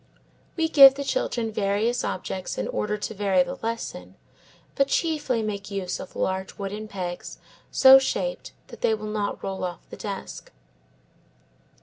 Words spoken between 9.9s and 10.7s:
the desk.